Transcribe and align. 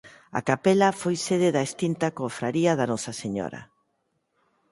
A 0.39 0.41
capela 0.49 0.89
foi 1.01 1.15
sede 1.27 1.49
da 1.55 1.65
extinta 1.67 2.07
Confraría 2.19 2.71
da 2.79 2.89
Nosa 2.91 3.13
Señora. 3.21 3.61